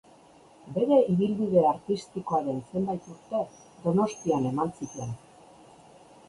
Bere 0.77 0.95
ibilbide 1.15 1.65
artistikoaren 1.71 2.63
zenbait 2.71 3.11
urte 3.13 3.43
Donostian 3.85 4.49
eman 4.53 4.75
zituen. 4.81 5.15